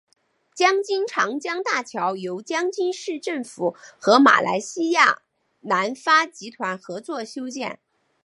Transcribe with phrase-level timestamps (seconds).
[0.55, 5.21] 江津长江大桥由江津市政府和马来西亚
[5.59, 7.79] 南发集团合作修建。